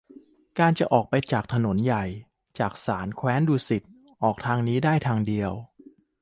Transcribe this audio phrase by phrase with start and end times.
[0.59, 1.13] การจะออกไป
[1.53, 2.03] ถนนใหญ่
[2.59, 3.83] จากศาลแขวงดุสิต
[4.23, 5.51] ออกทางนี้ได้ทางเดียว